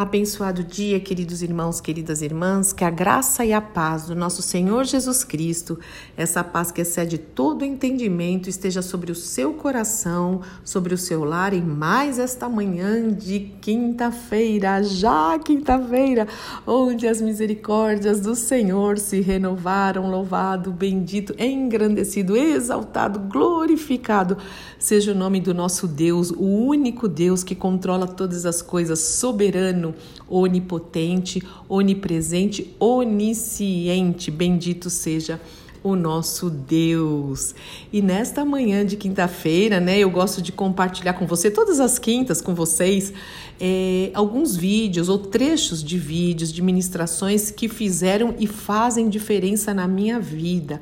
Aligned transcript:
Abençoado 0.00 0.64
dia, 0.64 0.98
queridos 0.98 1.42
irmãos, 1.42 1.78
queridas 1.78 2.22
irmãs, 2.22 2.72
que 2.72 2.84
a 2.84 2.88
graça 2.88 3.44
e 3.44 3.52
a 3.52 3.60
paz 3.60 4.06
do 4.06 4.14
nosso 4.14 4.40
Senhor 4.40 4.86
Jesus 4.86 5.22
Cristo, 5.22 5.78
essa 6.16 6.42
paz 6.42 6.72
que 6.72 6.80
excede 6.80 7.18
todo 7.18 7.66
entendimento, 7.66 8.48
esteja 8.48 8.80
sobre 8.80 9.12
o 9.12 9.14
seu 9.14 9.52
coração, 9.52 10.40
sobre 10.64 10.94
o 10.94 10.96
seu 10.96 11.22
lar 11.22 11.52
e 11.52 11.60
mais 11.60 12.18
esta 12.18 12.48
manhã 12.48 13.12
de 13.12 13.50
quinta-feira, 13.60 14.82
já 14.82 15.38
quinta-feira, 15.38 16.26
onde 16.66 17.06
as 17.06 17.20
misericórdias 17.20 18.20
do 18.20 18.34
Senhor 18.34 18.96
se 18.96 19.20
renovaram. 19.20 20.10
Louvado, 20.10 20.72
bendito, 20.72 21.34
engrandecido, 21.38 22.38
exaltado, 22.38 23.18
glorificado 23.18 24.38
seja 24.78 25.12
o 25.12 25.14
nome 25.14 25.42
do 25.42 25.52
nosso 25.52 25.86
Deus, 25.86 26.30
o 26.30 26.42
único 26.42 27.06
Deus 27.06 27.44
que 27.44 27.54
controla 27.54 28.06
todas 28.06 28.46
as 28.46 28.62
coisas, 28.62 28.98
soberano 28.98 29.89
onipotente, 30.28 31.42
onipresente, 31.68 32.74
onisciente. 32.78 34.30
Bendito 34.30 34.90
seja 34.90 35.40
o 35.82 35.96
nosso 35.96 36.50
Deus. 36.50 37.54
E 37.92 38.02
nesta 38.02 38.44
manhã 38.44 38.84
de 38.84 38.96
quinta-feira, 38.96 39.80
né, 39.80 39.98
eu 39.98 40.10
gosto 40.10 40.42
de 40.42 40.52
compartilhar 40.52 41.14
com 41.14 41.26
você, 41.26 41.50
todas 41.50 41.80
as 41.80 41.98
quintas 41.98 42.40
com 42.40 42.54
vocês, 42.54 43.12
é, 43.58 44.10
alguns 44.14 44.56
vídeos 44.56 45.08
ou 45.08 45.18
trechos 45.18 45.82
de 45.82 45.98
vídeos, 45.98 46.52
de 46.52 46.62
ministrações 46.62 47.50
que 47.50 47.68
fizeram 47.68 48.34
e 48.38 48.46
fazem 48.46 49.08
diferença 49.08 49.72
na 49.72 49.88
minha 49.88 50.20
vida. 50.20 50.80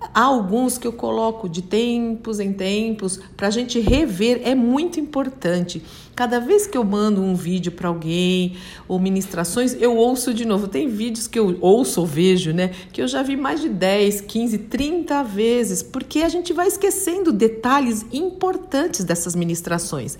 Há 0.00 0.22
alguns 0.22 0.78
que 0.78 0.86
eu 0.86 0.92
coloco 0.92 1.48
de 1.48 1.60
tempos 1.60 2.38
em 2.38 2.52
tempos 2.52 3.18
para 3.36 3.48
a 3.48 3.50
gente 3.50 3.80
rever, 3.80 4.42
é 4.44 4.54
muito 4.54 5.00
importante. 5.00 5.82
Cada 6.14 6.38
vez 6.38 6.66
que 6.68 6.78
eu 6.78 6.84
mando 6.84 7.20
um 7.20 7.34
vídeo 7.34 7.72
para 7.72 7.88
alguém 7.88 8.56
ou 8.86 8.98
ministrações, 8.98 9.74
eu 9.80 9.96
ouço 9.96 10.32
de 10.32 10.44
novo. 10.44 10.68
Tem 10.68 10.88
vídeos 10.88 11.26
que 11.26 11.38
eu 11.38 11.56
ouço 11.60 12.00
ou 12.00 12.06
vejo, 12.06 12.52
né? 12.52 12.72
Que 12.92 13.02
eu 13.02 13.08
já 13.08 13.22
vi 13.22 13.36
mais 13.36 13.60
de 13.60 13.68
10, 13.68 14.20
15, 14.22 14.58
30 14.58 15.22
vezes, 15.24 15.82
porque 15.82 16.20
a 16.20 16.28
gente 16.28 16.52
vai 16.52 16.68
esquecendo 16.68 17.32
detalhes 17.32 18.06
importantes 18.12 19.04
dessas 19.04 19.34
ministrações. 19.34 20.16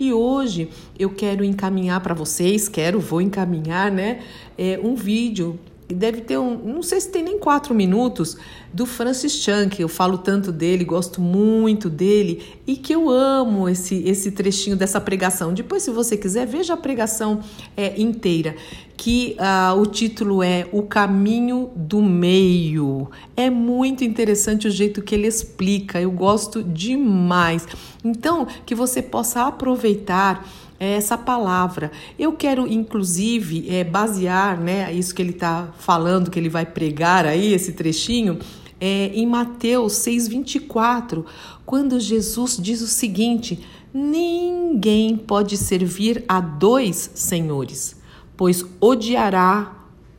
E 0.00 0.12
hoje 0.12 0.70
eu 0.98 1.10
quero 1.10 1.44
encaminhar 1.44 2.00
para 2.00 2.14
vocês, 2.14 2.68
quero, 2.68 3.00
vou 3.00 3.20
encaminhar, 3.20 3.90
né? 3.90 4.22
É, 4.56 4.80
um 4.82 4.94
vídeo 4.94 5.58
deve 5.88 6.20
ter 6.20 6.38
um, 6.38 6.56
não 6.56 6.82
sei 6.82 7.00
se 7.00 7.10
tem 7.10 7.22
nem 7.22 7.38
quatro 7.38 7.74
minutos, 7.74 8.36
do 8.72 8.84
Francis 8.84 9.32
Chan, 9.32 9.68
que 9.68 9.82
eu 9.82 9.88
falo 9.88 10.18
tanto 10.18 10.52
dele, 10.52 10.84
gosto 10.84 11.20
muito 11.20 11.88
dele 11.88 12.42
e 12.66 12.76
que 12.76 12.94
eu 12.94 13.08
amo 13.08 13.68
esse, 13.68 14.02
esse 14.06 14.30
trechinho 14.30 14.76
dessa 14.76 15.00
pregação. 15.00 15.54
Depois, 15.54 15.82
se 15.82 15.90
você 15.90 16.16
quiser, 16.16 16.46
veja 16.46 16.74
a 16.74 16.76
pregação 16.76 17.40
é, 17.76 18.00
inteira, 18.00 18.54
que 18.98 19.36
ah, 19.38 19.74
o 19.78 19.86
título 19.86 20.42
é 20.42 20.68
O 20.72 20.82
Caminho 20.82 21.70
do 21.76 22.02
Meio. 22.02 23.08
É 23.36 23.48
muito 23.48 24.02
interessante 24.02 24.66
o 24.66 24.70
jeito 24.70 25.00
que 25.00 25.14
ele 25.14 25.28
explica, 25.28 26.00
eu 26.00 26.10
gosto 26.10 26.64
demais. 26.64 27.64
Então, 28.04 28.46
que 28.66 28.74
você 28.74 29.00
possa 29.00 29.46
aproveitar 29.46 30.44
essa 30.80 31.16
palavra. 31.16 31.92
Eu 32.18 32.32
quero, 32.32 32.66
inclusive, 32.66 33.70
é, 33.70 33.84
basear 33.84 34.60
né, 34.60 34.92
isso 34.92 35.14
que 35.14 35.22
ele 35.22 35.30
está 35.30 35.68
falando, 35.78 36.28
que 36.28 36.38
ele 36.38 36.48
vai 36.48 36.66
pregar 36.66 37.24
aí, 37.24 37.54
esse 37.54 37.72
trechinho, 37.72 38.40
é, 38.80 39.12
em 39.14 39.26
Mateus 39.26 39.92
6,24, 39.94 41.24
quando 41.64 42.00
Jesus 42.00 42.58
diz 42.60 42.82
o 42.82 42.88
seguinte: 42.88 43.64
Ninguém 43.94 45.16
pode 45.16 45.56
servir 45.56 46.24
a 46.28 46.40
dois 46.40 47.10
senhores, 47.14 47.96
pois 48.38 48.64
odiará 48.80 49.72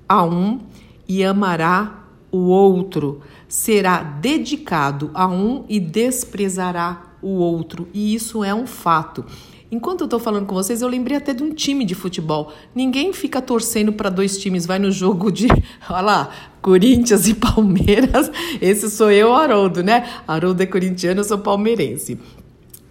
a 0.08 0.23
um 0.23 0.59
e 1.08 1.23
amará 1.23 2.03
o 2.31 2.50
outro, 2.50 3.22
será 3.48 4.03
dedicado 4.03 5.09
a 5.14 5.26
um 5.28 5.64
e 5.67 5.80
desprezará 5.80 7.16
o 7.21 7.30
outro, 7.30 7.88
e 7.93 8.14
isso 8.14 8.43
é 8.43 8.54
um 8.54 8.67
fato. 8.67 9.26
Enquanto 9.71 10.02
eu 10.02 10.05
estou 10.05 10.20
falando 10.20 10.48
com 10.48 10.55
vocês, 10.55 10.82
eu 10.82 10.88
lembrei 10.88 11.16
até 11.16 11.32
de 11.32 11.43
um 11.43 11.54
time 11.54 11.86
de 11.86 11.93
futebol. 11.93 12.52
Ninguém 12.73 13.14
fica 13.14 13.39
torcendo 13.39 13.93
para 13.93 14.10
dois 14.10 14.38
times, 14.38 14.66
vai 14.66 14.80
no 14.80 14.92
jogo 14.92 15.32
de, 15.32 15.48
olha 15.89 16.02
lá, 16.02 16.30
Corinthians 16.61 17.27
e 17.27 17.36
Palmeiras. 17.36 18.32
Esse 18.60 18.89
sou 18.89 19.11
eu, 19.11 19.33
Haroldo, 19.33 19.83
né? 19.83 20.10
Haroldo 20.27 20.61
é 20.61 20.66
corintiano, 20.66 21.22
eu 21.22 21.23
sou 21.23 21.38
palmeirense. 21.38 22.20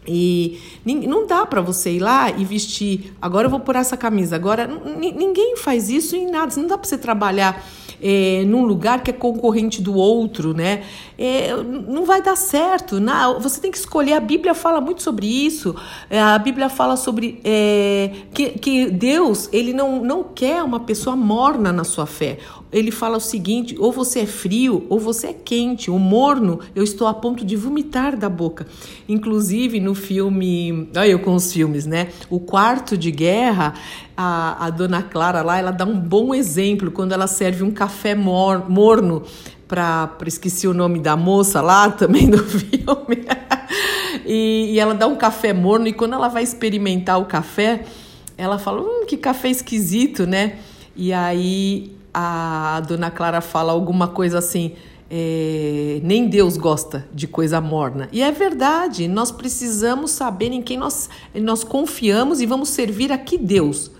E 0.08 0.58
não 0.84 1.26
dá 1.26 1.44
para 1.44 1.60
você 1.60 1.92
ir 1.92 2.00
lá 2.00 2.30
e 2.30 2.44
vestir. 2.44 3.12
Agora 3.20 3.46
eu 3.46 3.50
vou 3.50 3.60
por 3.60 3.76
essa 3.76 3.96
camisa. 3.96 4.36
Agora 4.36 4.66
ninguém 4.66 5.56
faz 5.56 5.90
isso 5.90 6.16
em 6.16 6.30
nada. 6.30 6.54
Não 6.56 6.66
dá 6.66 6.78
para 6.78 6.88
você 6.88 6.96
trabalhar 6.96 7.62
é, 8.00 8.44
num 8.46 8.64
lugar 8.64 9.02
que 9.02 9.10
é 9.10 9.14
concorrente 9.14 9.82
do 9.82 9.94
outro, 9.94 10.54
né? 10.54 10.84
É, 11.18 11.54
não 11.62 12.04
vai 12.04 12.22
dar 12.22 12.36
certo. 12.36 13.00
Não, 13.00 13.40
você 13.40 13.60
tem 13.60 13.70
que 13.70 13.78
escolher. 13.78 14.14
A 14.14 14.20
Bíblia 14.20 14.54
fala 14.54 14.80
muito 14.80 15.02
sobre 15.02 15.26
isso. 15.26 15.74
É, 16.08 16.20
a 16.20 16.38
Bíblia 16.38 16.68
fala 16.68 16.96
sobre 16.96 17.40
é, 17.44 18.10
que, 18.32 18.50
que 18.50 18.90
Deus 18.90 19.48
ele 19.52 19.72
não, 19.72 20.02
não 20.04 20.22
quer 20.22 20.62
uma 20.62 20.80
pessoa 20.80 21.16
morna 21.16 21.72
na 21.72 21.84
sua 21.84 22.06
fé. 22.06 22.38
Ele 22.70 22.90
fala 22.90 23.16
o 23.16 23.20
seguinte: 23.20 23.76
ou 23.78 23.90
você 23.90 24.20
é 24.20 24.26
frio 24.26 24.86
ou 24.88 24.98
você 24.98 25.28
é 25.28 25.32
quente. 25.32 25.90
O 25.90 25.98
morno, 25.98 26.60
eu 26.74 26.84
estou 26.84 27.06
a 27.06 27.14
ponto 27.14 27.44
de 27.44 27.56
vomitar 27.56 28.16
da 28.16 28.28
boca. 28.28 28.66
Inclusive 29.08 29.80
no 29.80 29.94
filme, 29.98 30.88
olha 30.96 31.08
eu 31.08 31.18
com 31.18 31.34
os 31.34 31.52
filmes, 31.52 31.84
né? 31.84 32.08
O 32.30 32.40
quarto 32.40 32.96
de 32.96 33.10
guerra 33.10 33.74
a, 34.16 34.66
a 34.66 34.70
dona 34.70 35.02
Clara 35.02 35.42
lá, 35.42 35.58
ela 35.58 35.70
dá 35.70 35.84
um 35.84 36.00
bom 36.00 36.34
exemplo 36.34 36.90
quando 36.90 37.12
ela 37.12 37.26
serve 37.26 37.62
um 37.62 37.70
café 37.70 38.14
mor, 38.14 38.68
morno 38.68 39.22
para 39.68 40.10
esqueci 40.26 40.66
o 40.66 40.72
nome 40.72 40.98
da 40.98 41.14
moça 41.16 41.60
lá 41.60 41.90
também 41.92 42.28
do 42.28 42.42
filme. 42.42 43.26
e, 44.24 44.70
e 44.72 44.80
ela 44.80 44.94
dá 44.94 45.06
um 45.06 45.16
café 45.16 45.52
morno 45.52 45.86
e 45.86 45.92
quando 45.92 46.14
ela 46.14 46.28
vai 46.28 46.42
experimentar 46.42 47.20
o 47.20 47.26
café, 47.26 47.84
ela 48.36 48.58
fala: 48.58 48.80
"Hum, 48.80 49.04
que 49.06 49.16
café 49.16 49.50
esquisito, 49.50 50.26
né?" 50.26 50.56
E 50.96 51.12
aí 51.12 51.92
a 52.12 52.80
dona 52.88 53.10
Clara 53.10 53.40
fala 53.40 53.72
alguma 53.72 54.08
coisa 54.08 54.38
assim: 54.38 54.74
é, 55.10 56.00
nem 56.02 56.28
Deus 56.28 56.56
gosta 56.56 57.08
de 57.14 57.26
coisa 57.26 57.60
morna. 57.60 58.08
E 58.12 58.22
é 58.22 58.30
verdade, 58.30 59.08
nós 59.08 59.30
precisamos 59.30 60.10
saber 60.10 60.52
em 60.52 60.62
quem 60.62 60.76
nós, 60.76 61.08
nós 61.34 61.64
confiamos 61.64 62.40
e 62.40 62.46
vamos 62.46 62.68
servir 62.68 63.10
a 63.10 63.18
que 63.18 63.38
Deus. 63.38 63.90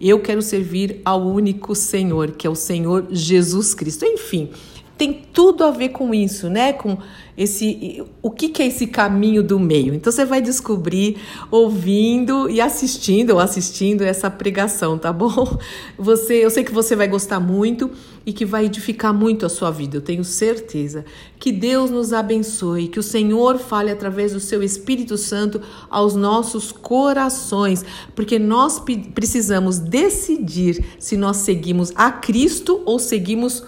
Eu 0.00 0.20
quero 0.20 0.42
servir 0.42 1.00
ao 1.04 1.26
único 1.26 1.74
Senhor, 1.74 2.32
que 2.32 2.46
é 2.46 2.50
o 2.50 2.54
Senhor 2.54 3.06
Jesus 3.10 3.74
Cristo. 3.74 4.04
Enfim, 4.04 4.50
tem 4.96 5.12
tudo 5.32 5.62
a 5.62 5.70
ver 5.70 5.90
com 5.90 6.14
isso, 6.14 6.48
né? 6.48 6.72
Com 6.72 6.96
esse 7.36 8.02
o 8.22 8.30
que, 8.30 8.48
que 8.48 8.62
é 8.62 8.66
esse 8.66 8.86
caminho 8.86 9.42
do 9.42 9.60
meio. 9.60 9.92
Então 9.92 10.10
você 10.10 10.24
vai 10.24 10.40
descobrir 10.40 11.18
ouvindo 11.50 12.48
e 12.48 12.60
assistindo 12.62 13.32
ou 13.32 13.38
assistindo 13.38 14.02
essa 14.02 14.30
pregação, 14.30 14.96
tá 14.96 15.12
bom? 15.12 15.58
Você, 15.98 16.34
eu 16.44 16.50
sei 16.50 16.64
que 16.64 16.72
você 16.72 16.94
vai 16.94 17.08
gostar 17.08 17.40
muito 17.40 17.90
e 18.24 18.32
que 18.32 18.44
vai 18.44 18.66
edificar 18.66 19.14
muito 19.14 19.46
a 19.46 19.48
sua 19.48 19.70
vida. 19.70 19.96
Eu 19.96 20.00
tenho 20.00 20.24
certeza. 20.24 21.04
Que 21.38 21.52
Deus 21.52 21.90
nos 21.90 22.12
abençoe, 22.12 22.88
que 22.88 22.98
o 22.98 23.02
Senhor 23.02 23.58
fale 23.58 23.90
através 23.90 24.32
do 24.32 24.40
seu 24.40 24.62
Espírito 24.62 25.16
Santo 25.16 25.60
aos 25.88 26.14
nossos 26.14 26.72
corações, 26.72 27.84
porque 28.14 28.38
nós 28.38 28.82
precisamos 29.14 29.78
decidir 29.78 30.84
se 30.98 31.16
nós 31.16 31.38
seguimos 31.38 31.92
a 31.94 32.10
Cristo 32.10 32.82
ou 32.84 32.98
seguimos 32.98 33.62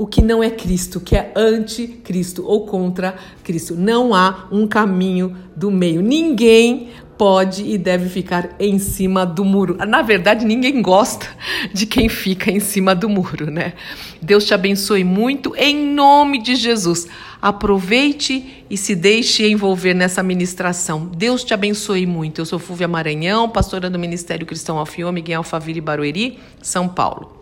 o 0.00 0.06
que 0.06 0.22
não 0.22 0.42
é 0.42 0.48
Cristo, 0.48 0.98
que 0.98 1.14
é 1.14 1.30
anticristo 1.36 2.42
ou 2.46 2.64
contra 2.64 3.16
Cristo. 3.44 3.74
Não 3.74 4.14
há 4.14 4.46
um 4.50 4.66
caminho 4.66 5.36
do 5.54 5.70
meio. 5.70 6.00
Ninguém 6.00 6.88
pode 7.18 7.64
e 7.64 7.76
deve 7.76 8.08
ficar 8.08 8.56
em 8.58 8.78
cima 8.78 9.26
do 9.26 9.44
muro. 9.44 9.76
Na 9.86 10.00
verdade, 10.00 10.46
ninguém 10.46 10.80
gosta 10.80 11.26
de 11.74 11.84
quem 11.84 12.08
fica 12.08 12.50
em 12.50 12.60
cima 12.60 12.94
do 12.94 13.10
muro, 13.10 13.50
né? 13.50 13.74
Deus 14.22 14.46
te 14.46 14.54
abençoe 14.54 15.04
muito 15.04 15.54
em 15.54 15.76
nome 15.92 16.42
de 16.42 16.54
Jesus. 16.54 17.06
Aproveite 17.42 18.64
e 18.70 18.78
se 18.78 18.94
deixe 18.94 19.46
envolver 19.50 19.92
nessa 19.92 20.22
ministração. 20.22 21.10
Deus 21.14 21.44
te 21.44 21.52
abençoe 21.52 22.06
muito. 22.06 22.40
Eu 22.40 22.46
sou 22.46 22.58
Fúvia 22.58 22.88
Maranhão, 22.88 23.50
pastora 23.50 23.90
do 23.90 23.98
Ministério 23.98 24.46
Cristão 24.46 24.78
Alfiômega 24.78 25.32
em 25.32 25.34
Alphaville, 25.34 25.82
Barueri, 25.82 26.38
São 26.62 26.88
Paulo. 26.88 27.38